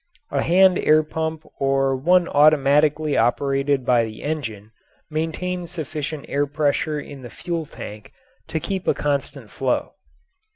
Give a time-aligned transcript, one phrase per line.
[0.31, 4.71] A hand air pump or one automatically operated by the engine
[5.11, 8.11] maintains sufficient air pressure in the fuel tank
[8.47, 9.91] to keep a constant flow.